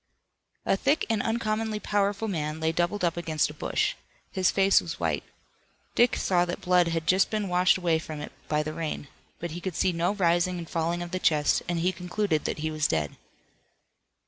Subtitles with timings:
[0.65, 3.93] A thick and uncommonly powerful man lay doubled up against a bush.
[4.31, 5.23] His face was white.
[5.93, 9.09] Dick saw that blood had just been washed from it by the rain.
[9.37, 12.57] But he could see no rising and falling of the chest, and he concluded that
[12.65, 13.15] he was dead.